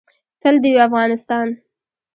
[0.41, 1.47] تل دې وي افغانستان؟